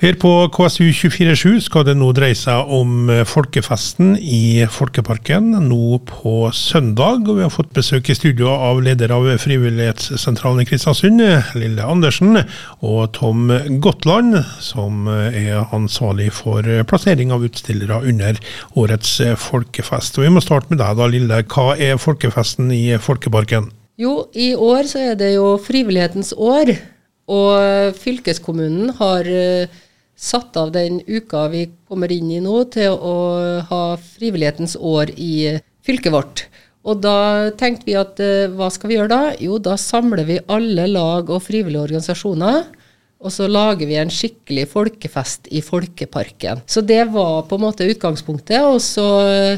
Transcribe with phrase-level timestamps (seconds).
[0.00, 6.46] Her på KSU247 skal det nå dreie seg om eh, folkefesten i Folkeparken nå på
[6.56, 7.26] søndag.
[7.28, 11.20] og Vi har fått besøk i studio av leder av Frivillighetssentralen i Kristiansund,
[11.60, 12.38] Lille Andersen,
[12.80, 13.52] og Tom
[13.84, 18.40] Gotland, som er ansvarlig for plassering av utstillere under
[18.80, 19.18] årets
[19.50, 20.16] folkefest.
[20.16, 21.42] Og Vi må starte med deg, da, Lille.
[21.52, 23.68] Hva er folkefesten i Folkeparken?
[24.00, 26.72] Jo, i år så er det jo frivillighetens år.
[27.30, 29.80] Og fylkeskommunen har eh,
[30.20, 33.14] satt av den uka vi kommer inn i nå, til å
[33.70, 36.44] ha frivillighetens år i fylket vårt.
[36.88, 39.22] Og da tenkte vi at uh, hva skal vi gjøre da?
[39.40, 42.62] Jo, da samler vi alle lag og frivillige organisasjoner.
[43.20, 46.62] Og så lager vi en skikkelig folkefest i Folkeparken.
[46.64, 49.04] Så det var på en måte utgangspunktet, og så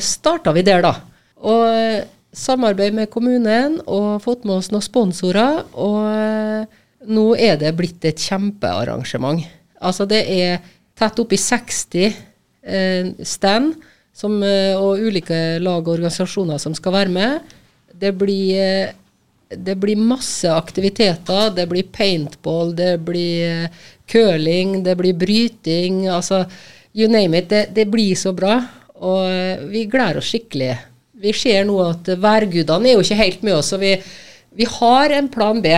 [0.03, 0.97] starta vi der, da.
[1.47, 2.03] Og uh,
[2.35, 5.63] samarbeid med kommunen og fått med oss noen sponsorer.
[5.79, 9.47] Og uh, nå er det blitt et kjempearrangement.
[9.83, 10.63] Altså det er
[10.99, 13.75] tett oppi 60 eh, stand
[14.13, 17.55] som, eh, og ulike lag og organisasjoner som skal være med.
[17.93, 18.93] Det blir, eh,
[19.51, 21.55] det blir masse aktiviteter.
[21.55, 23.69] Det blir paintball, det blir eh,
[24.07, 26.09] curling, det blir bryting.
[26.09, 26.47] Altså
[26.95, 27.49] you name it.
[27.49, 28.61] Det, det blir så bra.
[29.03, 30.77] Og vi gleder oss skikkelig.
[31.23, 33.97] Vi ser nå at værgudene er jo ikke helt med oss, så vi,
[34.55, 35.73] vi har en plan B.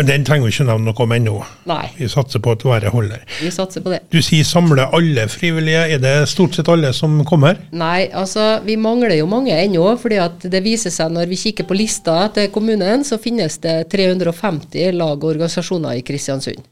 [0.00, 1.34] Men den trenger vi ikke nevne noe om ennå.
[1.68, 1.82] Nei.
[1.98, 3.20] Vi satser på at været holder.
[3.36, 3.98] Vi satser på det.
[4.08, 5.82] Du sier samle alle frivillige.
[5.92, 7.60] Er det stort sett alle som kommer?
[7.76, 9.84] Nei, altså vi mangler jo mange ennå.
[10.00, 13.90] fordi at det viser seg når vi kikker på lista til kommunen, så finnes det
[13.92, 16.64] 350 lag og organisasjoner i Kristiansund.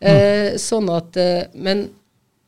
[0.00, 0.08] Mm.
[0.08, 1.90] Eh, sånn at, eh, Men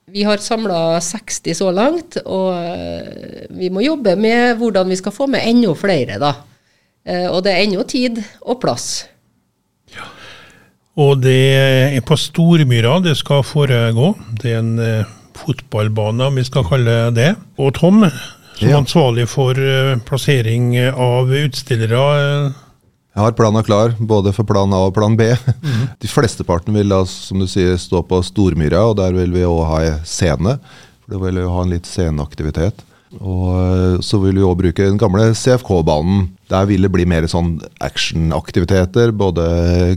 [0.09, 5.13] vi har samla 60 så langt, og eh, vi må jobbe med hvordan vi skal
[5.13, 6.17] få med enda flere.
[6.19, 6.35] da.
[7.05, 9.05] Eh, og det er ennå tid og plass.
[10.95, 14.13] Og det er på Stormyra det skal foregå.
[14.39, 17.33] Det er en uh, fotballbane, om vi skal kalle det.
[17.59, 18.05] Og Tom,
[18.55, 18.79] som ja.
[18.79, 22.05] ansvarlig for uh, plassering av utstillere.
[22.15, 22.61] Uh,
[23.15, 25.29] jeg har planen klar, både for plan A og plan B.
[25.63, 25.85] Mm.
[26.03, 29.63] De flesteparten vil da, som du sier, stå på Stormyra, og der vil vi òg
[29.71, 30.57] ha scene.
[31.03, 32.83] For det vil jo ha en litt sceneaktivitet.
[33.21, 36.29] Og eh, så vil vi òg bruke den gamle CFK-banen.
[36.53, 39.15] Der vil det bli mer sånn actionaktiviteter.
[39.17, 39.45] Både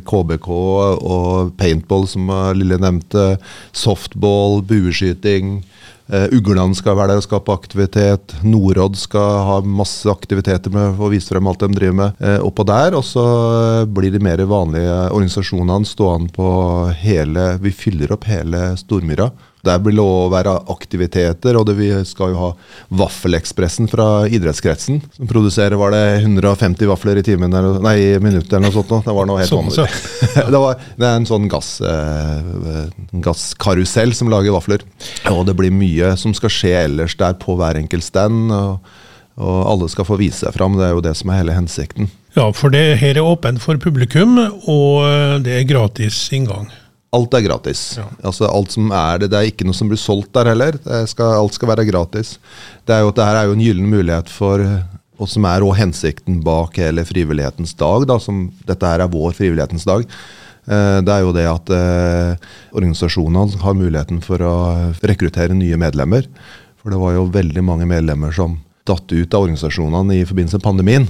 [0.08, 3.36] KBK og paintball, som Lille nevnte.
[3.76, 5.60] Softball, bueskyting.
[6.08, 8.36] Uh, skal være der og skape aktivitet.
[8.44, 12.64] Norodd skal ha masse aktiviteter med å vise frem alt de driver med uh, oppå
[12.64, 12.96] der.
[12.96, 13.26] Og så
[13.86, 16.48] blir de mer vanlige organisasjonene stående på
[17.04, 19.32] hele Vi fyller opp hele Stormyra.
[19.66, 22.50] Der vil det òg være aktiviteter, og det, vi skal jo ha
[23.00, 25.02] Vaffelekspressen fra idrettskretsen.
[25.18, 28.94] Som produserer var det 150 vafler i timen eller, nei, i minuttet eller noe sånt.
[29.08, 29.98] Det var noe helt sånn, vanlig.
[30.54, 32.86] det, var, det, er en sånn gass, eh,
[33.26, 34.86] gasskarusell som lager vafler.
[35.34, 38.54] Og det blir mye som skal skje ellers der på hver enkelt stand.
[38.54, 38.96] og,
[39.38, 40.78] og alle skal få vise seg fram.
[40.80, 42.10] Det er jo det som er hele hensikten.
[42.38, 44.38] Ja, for det her er åpent for publikum,
[44.70, 46.70] og det er gratis inngang.
[47.16, 47.82] Alt er gratis.
[47.98, 48.06] Ja.
[48.28, 50.76] Altså alt som er det, det er ikke noe som blir solgt der heller.
[51.08, 52.36] Skal, alt skal være gratis.
[52.84, 54.64] Det er jo, det her er jo en gyllen mulighet for
[55.18, 58.06] og som er også hensikten bak hele frivillighetens dag.
[58.10, 60.06] Da, som, dette her er vår frivillighetens dag.
[60.68, 64.56] Eh, det er jo det at eh, organisasjonene har muligheten for å
[65.02, 66.28] rekruttere nye medlemmer.
[66.78, 70.68] For det var jo veldig mange medlemmer som datt ut av organisasjonene i forbindelse med
[70.68, 71.08] pandemien.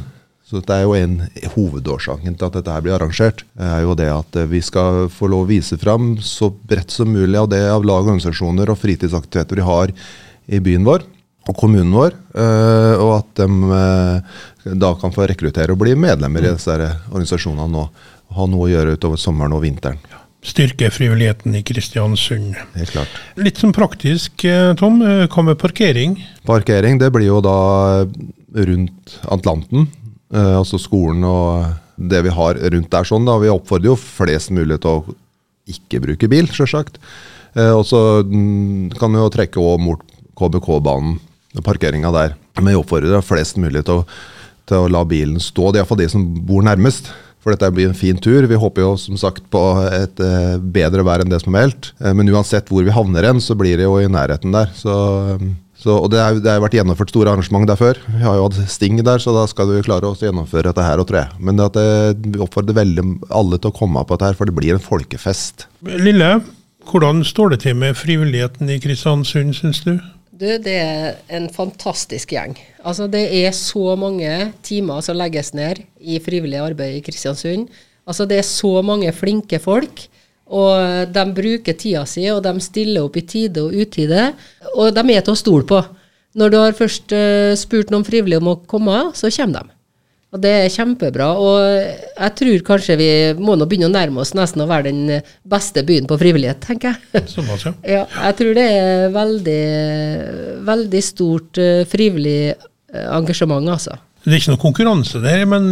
[0.48, 1.18] Så det er jo en
[1.58, 5.44] Hovedårsaken til at dette her blir arrangert, er jo det at vi skal få lov
[5.44, 9.68] å vise fram så bredt som mulig av det av lag, organisasjoner og fritidsaktiviteter vi
[9.68, 9.92] har
[10.48, 11.04] i byen vår
[11.48, 12.16] og kommunen vår.
[12.36, 14.40] Eh, og at de eh,
[14.80, 17.84] da kan få rekruttere og bli medlemmer i disse organisasjonene nå.
[18.38, 20.00] Ha noe å gjøre utover sommeren og vinteren.
[20.48, 22.56] Styrke frivilligheten i Kristiansund.
[22.78, 23.22] Helt klart.
[23.40, 25.00] Litt sånn praktisk, eh, Tom.
[25.04, 26.20] Hva med parkering?
[26.48, 27.58] Parkering det blir jo da
[28.56, 29.90] rundt Atlanten.
[30.34, 31.68] Eh, altså skolen og
[31.98, 33.08] det vi har rundt der.
[33.08, 33.38] sånn da.
[33.42, 35.18] Vi oppfordrer jo flest mulig til å
[35.72, 37.00] ikke bruke bil, sjølsagt.
[37.56, 40.04] Eh, og så mm, kan vi jo trekke òg mot
[40.38, 41.18] KBK-banen,
[41.66, 42.36] parkeringa der.
[42.60, 44.10] Men vi oppfordrer flest mulig til å,
[44.68, 45.72] til å la bilen stå.
[45.72, 47.10] Det er iallfall de som bor nærmest.
[47.42, 48.44] For dette blir en fin tur.
[48.50, 51.94] Vi håper jo som sagt på et eh, bedre vær enn det som er meldt.
[52.04, 54.74] Men uansett hvor vi havner hen, så blir det jo i nærheten der.
[54.76, 54.92] Så
[55.78, 58.00] så, og det har vært gjennomført store arrangement der før.
[58.10, 61.02] Vi har jo hatt Sting der, så da skal vi klare å gjennomføre dette her,
[61.06, 61.38] tror jeg.
[61.38, 61.88] Men det,
[62.26, 65.68] vi oppfordrer veldig alle til å komme på dette her, for det blir en folkefest.
[65.86, 66.40] Lille,
[66.90, 69.94] hvordan står det til med frivilligheten i Kristiansund, syns du?
[70.38, 72.58] Du, det er en fantastisk gjeng.
[72.86, 77.70] Altså, det er så mange timer som legges ned i frivillig arbeid i Kristiansund.
[78.08, 80.08] Altså, det er så mange flinke folk.
[80.48, 84.30] Og de bruker tida si, og de stiller opp i tide og utide.
[84.76, 85.82] Og de er til å stole på.
[86.38, 89.74] Når du har først uh, spurt noen frivillige om å komme, så kommer de.
[90.36, 91.28] Og det er kjempebra.
[91.40, 93.10] Og jeg tror kanskje vi
[93.40, 96.94] må nå begynne å nærme oss nesten å være den beste byen på frivillighet, tenker
[96.94, 97.24] jeg.
[97.32, 97.76] Såpass, ja.
[97.88, 98.04] ja.
[98.28, 99.62] Jeg tror det er veldig,
[100.68, 103.98] veldig stort uh, frivillig uh, engasjement, altså.
[104.28, 105.70] Det er ikke noe konkurranse der, men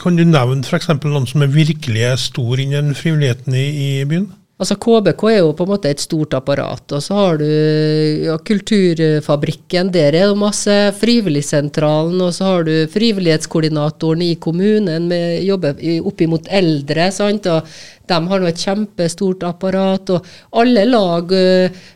[0.00, 0.88] kan du nevne f.eks.
[1.04, 4.30] noen som er virkelig stor innen frivilligheten i, i byen?
[4.60, 6.84] Altså KBK er jo på en måte et stort apparat.
[6.94, 10.76] Og så har du ja, Kulturfabrikken, der er det masse.
[11.00, 17.08] Frivilligsentralen, og så har du frivillighetskoordinatoren i kommunen, med jobber oppimot eldre.
[17.10, 17.66] sant, og
[18.06, 20.12] De har nå et kjempestort apparat.
[20.14, 21.34] Og alle lag,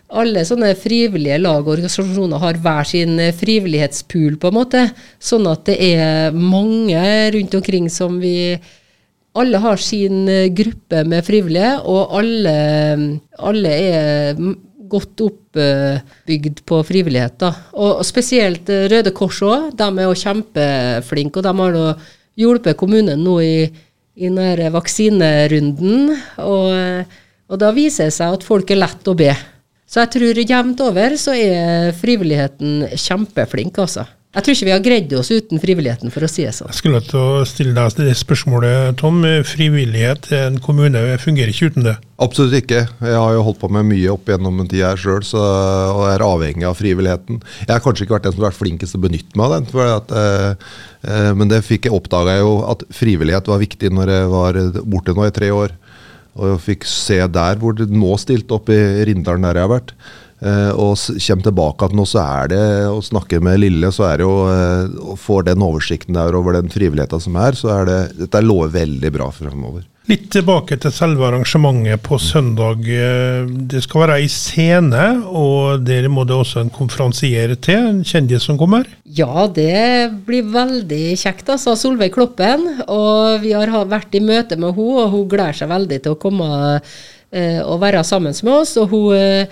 [0.08, 4.82] alle sånne frivillige lag og organisasjoner har hver sin frivillighetspool, på en måte.
[5.20, 7.04] Sånn at det er mange
[7.36, 8.56] rundt omkring som vi
[9.40, 12.54] alle har sin eh, gruppe med frivillige, og alle,
[13.38, 14.40] alle er
[14.86, 17.38] godt oppbygd på frivillighet.
[17.42, 17.52] Da.
[17.82, 19.72] Og spesielt eh, Røde Kors òg.
[19.76, 21.88] De er jo kjempeflinke, og de har jo
[22.36, 23.58] hjulpet kommunen nå i,
[24.16, 26.10] i denne vaksinerunden.
[26.44, 27.12] Og,
[27.50, 29.32] og da viser det seg at folk er lett å be.
[29.86, 34.06] Så jeg tror jevnt over så er frivilligheten kjempeflink, altså.
[34.36, 36.68] Jeg tror ikke vi har greid oss uten frivilligheten, for å si det sånn.
[36.68, 39.22] Jeg skulle til å stille deg det spørsmålet, Tom.
[39.48, 41.94] Frivillighet i en kommune fungerer ikke uten det?
[42.20, 42.82] Absolutt ikke.
[42.84, 46.24] Jeg har jo holdt på med mye opp gjennom en tid her sjøl, og er
[46.26, 47.40] avhengig av frivilligheten.
[47.62, 49.56] Jeg har kanskje ikke vært den som har vært flinkest til å benytte meg av
[49.56, 50.68] den, at, eh,
[51.08, 55.16] eh, men det fikk jeg oppdaga jo at frivillighet var viktig når jeg var borte
[55.16, 55.72] nå i tre år.
[56.36, 59.74] Og jeg fikk se der hvor det nå stilte opp i Rindalen, der jeg har
[59.78, 59.96] vært.
[60.36, 64.20] Uh, og kommer tilbake at nå så er det å snakke med Lille, så er
[64.20, 67.88] det jo og å få den oversikten der over den frivilligheten som er, så er
[67.88, 69.86] det dette lover veldig bra fremover.
[70.06, 72.84] Litt tilbake til selve arrangementet på søndag.
[72.86, 78.04] Eh, det skal være ei scene, og der må det også en konferansier til, en
[78.06, 78.86] kjendis som kommer?
[79.02, 81.74] Ja, det blir veldig kjekt, altså.
[81.74, 82.68] Solveig Kloppen.
[82.86, 86.20] Og vi har vært i møte med henne, og hun gleder seg veldig til å
[86.22, 86.50] komme
[87.36, 88.76] og være sammen med oss.
[88.78, 89.50] og hun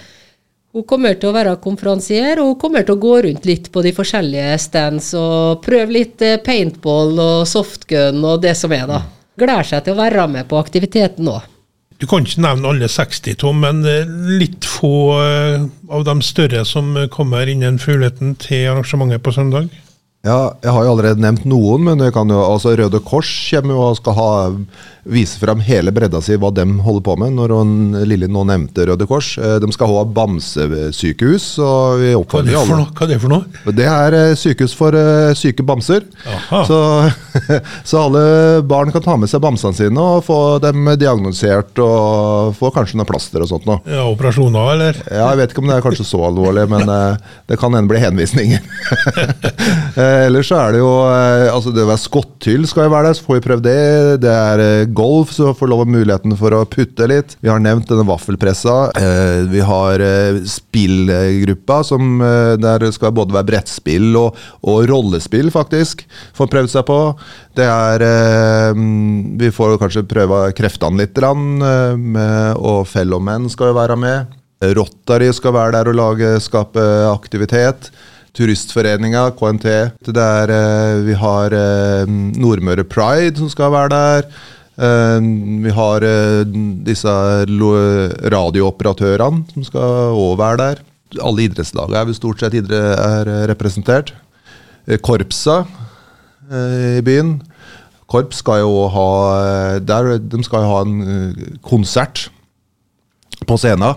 [0.74, 3.82] hun kommer til å være konferansier, og hun kommer til å gå rundt litt på
[3.84, 9.02] de forskjellige stands og prøve litt eh, paintball og softgun og det som er, da.
[9.38, 11.46] Gleder seg til å være med på aktiviteten òg.
[12.02, 16.64] Du kan ikke nevne alle 60, Tom, men eh, litt få eh, av de større
[16.66, 19.70] som kommer innen frivilligheten til arrangementet på søndag?
[20.24, 23.96] Ja, jeg har jo allerede nevnt noen, men jo, altså Røde Kors kommer jo og
[23.98, 24.28] skal ha,
[25.04, 27.34] vise frem hele bredda si hva de holder på med.
[27.36, 27.74] Når hun,
[28.08, 29.34] Lille nå nevnte Røde Kors.
[29.36, 31.48] Eh, de skal ha bamsesykehus.
[31.60, 32.88] og vi Hva er det for noe?
[32.88, 33.74] Hva er det, for noe?
[33.76, 36.08] det er eh, sykehus for uh, syke bamser.
[36.70, 36.80] Så,
[37.90, 38.24] så, alle
[38.64, 43.10] barn kan ta med seg bamsene sine og få dem diagnosert og få kanskje noe
[43.12, 43.82] plaster og sånt noe.
[43.84, 45.04] Ja, Operasjoner, eller?
[45.04, 47.92] Ja, Jeg vet ikke om det er kanskje så alvorlig, men uh, det kan hende
[47.92, 48.64] bli henvisninger.
[50.14, 53.08] Eh, ellers så er det jo eh, altså Det å være skotthyll skal jo være
[53.08, 53.76] der, så får vi prøvd det.
[54.24, 57.36] Det er eh, golf, så får lov av muligheten for å putte litt.
[57.44, 58.76] Vi har nevnt denne vaffelpressa.
[59.50, 60.02] Vi har
[60.48, 62.20] spillgruppa, som
[62.60, 66.04] der skal både være brettspill og, og rollespill, faktisk.
[66.36, 66.98] Får prøvd seg på.
[67.56, 68.04] Det er
[68.74, 74.34] Vi får kanskje prøve kreftene litt, og og Fellowmen skal jo være med.
[74.76, 77.90] Rotary skal være der og lage, skape aktivitet.
[78.34, 79.68] Turistforeninga, KNT.
[80.10, 84.26] Der, er, vi har eh, Nordmøre Pride som skal være der.
[84.74, 85.28] Eh,
[85.62, 86.06] vi har
[86.88, 87.14] disse
[88.34, 90.82] radiooperatørene som skal òg være der.
[91.22, 94.10] Alle idrettslagene er vel stort sett er representert.
[95.00, 95.62] Korpsa
[96.50, 97.36] i byen.
[98.10, 102.26] Korps skal jo ha der, De skal jo ha en konsert
[103.46, 103.94] på scenen.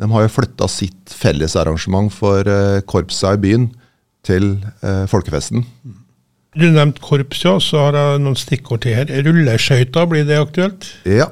[0.00, 3.68] De har jo flytta sitt fellesarrangement for uh, korpsa i byen
[4.26, 5.66] til uh, folkefesten.
[6.54, 9.10] Du nevnte korps, ja, så har jeg noen stikkord til her.
[9.26, 10.86] Rulleskøyter, blir det aktuelt?
[11.06, 11.28] Ja.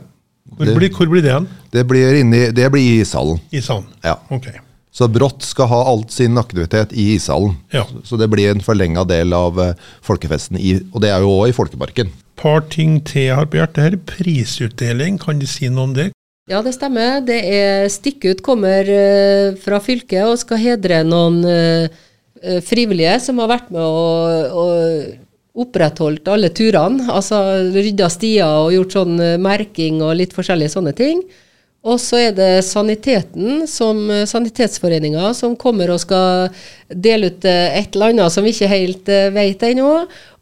[0.53, 1.47] Hvor, det, blir, hvor blir det hen?
[1.73, 3.39] Det blir, inni, det blir i ishallen.
[3.55, 3.87] Ishallen?
[4.05, 4.19] Ja.
[4.35, 4.51] Ok.
[4.93, 7.55] Så Brått skal ha alt sin aktivitet i ishallen.
[7.73, 7.87] Ja.
[8.05, 9.71] Så det blir en forlenga del av uh,
[10.05, 12.13] folkefesten, i, og det er jo òg i Folkeparken.
[12.37, 13.97] Par ting til jeg har på hjertet her.
[14.11, 16.11] Prisutdeling, kan du si noe om det?
[16.51, 17.21] Ja, det stemmer.
[17.23, 22.01] Det er Stikkut kommer uh, fra fylket og skal hedre noen uh,
[22.67, 27.07] frivillige som har vært med og, og opprettholdt alle turene.
[27.15, 27.39] Altså
[27.71, 31.23] rydda stier og gjort sånn merking og litt forskjellige sånne ting.
[31.87, 36.51] Og så er det Saniteten, som Sanitetsforeninga, som kommer og skal
[36.89, 39.91] dele ut et eller annet som vi ikke helt vet ennå.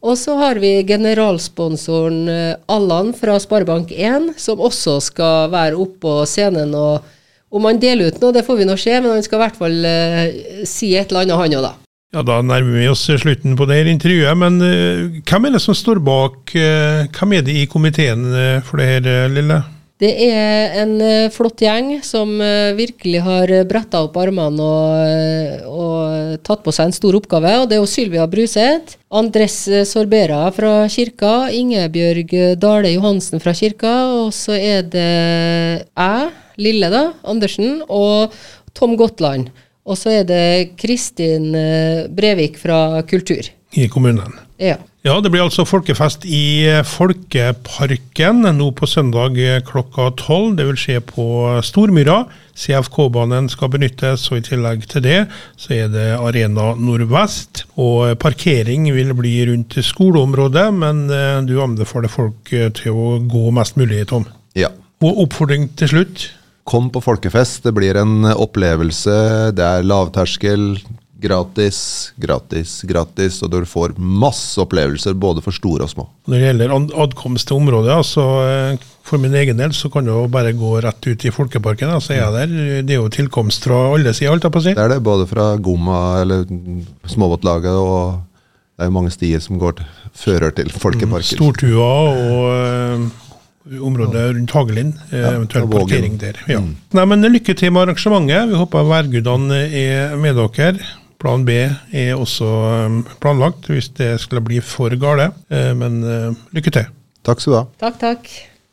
[0.00, 6.14] Og så har vi generalsponsoren eh, Allan fra Sparebank1, som også skal være oppe på
[6.28, 6.72] scenen.
[6.74, 7.04] og
[7.52, 9.60] Om han deler ut noe, det får vi nå se, men han skal i hvert
[9.60, 11.74] fall eh, si et eller annet, han òg, da.
[12.16, 14.38] Ja, Da nærmer vi oss slutten på det her intervjuet.
[14.40, 16.56] Men uh, hvem er det som står bak?
[16.56, 18.24] Uh, hvem er det i komiteen
[18.66, 19.60] for det her, Lille?
[20.00, 26.38] Det er en uh, flott gjeng som uh, virkelig har bretta opp armene og, og,
[26.46, 27.52] tatt på seg en stor oppgave.
[27.60, 29.58] og Det er jo Sylvia Bruseth, Andres
[29.90, 35.08] Sorbera fra kirka, Ingebjørg Dale Johansen fra kirka, og så er det
[35.84, 36.30] jeg,
[36.60, 38.36] Lille da, Andersen, og
[38.76, 39.50] Tom Gotland.
[39.84, 41.50] Og så er det Kristin
[42.14, 43.48] Brevik fra Kultur.
[43.76, 44.32] I kommunen.
[44.60, 44.78] Ja.
[45.00, 50.58] Ja, det blir altså folkefest i Folkeparken nå på søndag klokka tolv.
[50.58, 51.24] Det vil skje på
[51.64, 52.26] Stormyra.
[52.52, 55.22] CFK-banen skal benyttes, og i tillegg til det
[55.56, 57.64] så er det Arena Nordvest.
[57.80, 63.48] Og parkering vil bli rundt skoleområdet, men eh, du anbefaler folk eh, til å gå
[63.56, 64.28] mest mulig, Tom.
[64.52, 64.68] Ja.
[65.00, 66.28] Og oppfordring til slutt?
[66.68, 67.64] Kom på folkefest.
[67.64, 69.16] Det blir en opplevelse.
[69.56, 70.74] Det er lavterskel.
[71.20, 71.80] Gratis,
[72.20, 76.06] gratis, gratis, og du får masse opplevelser både for store og små.
[76.30, 76.74] Når det gjelder
[77.04, 78.24] adkomst til området, så
[79.06, 81.92] for min egen del så kan du bare gå rett ut i Folkeparken.
[82.00, 82.82] så er jeg der.
[82.86, 84.74] Det er jo tilkomst fra alle sider, holdt jeg på å si.
[84.78, 86.44] Det er det, både fra Gomma eller
[87.10, 88.20] småbåtlaget og
[88.80, 91.36] det er jo mange stier som går til, fører til Folkeparken.
[91.36, 93.26] Stortua og uh,
[93.76, 94.94] området rundt Hagelin.
[95.12, 96.38] Ja, eventuelt parkering der.
[96.48, 96.62] Ja.
[96.64, 96.70] Mm.
[96.96, 98.48] Nei, men Lykke til med arrangementet.
[98.48, 100.88] Vi håper værgudene er med dere.
[101.20, 102.46] Plan B er også
[102.86, 105.30] um, planlagt hvis det skulle bli for gale.
[105.52, 106.88] Eh, men eh, lykke til.
[107.26, 107.66] Takk skal du ha.
[107.82, 108.30] Takk, takk.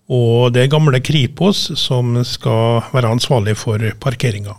[0.08, 4.56] Og det er gamle Kripos som skal være ansvarlig for parkeringa.